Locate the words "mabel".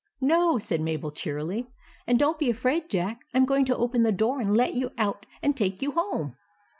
0.81-1.11